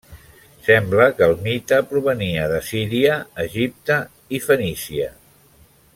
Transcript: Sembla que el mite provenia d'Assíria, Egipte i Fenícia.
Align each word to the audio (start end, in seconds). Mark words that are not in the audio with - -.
Sembla 0.67 1.05
que 1.19 1.27
el 1.33 1.35
mite 1.47 1.79
provenia 1.91 2.47
d'Assíria, 2.53 3.21
Egipte 3.47 4.01
i 4.39 4.41
Fenícia. 4.51 5.15